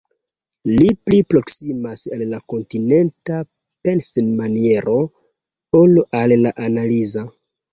Li 0.77 0.85
pli 1.09 1.17
proksimas 1.33 2.05
al 2.17 2.23
la 2.31 2.39
kontinenta 2.53 3.37
pensmaniero 3.89 4.97
ol 5.83 5.97
al 6.23 6.39
la 6.47 6.57
analiza. 6.71 7.29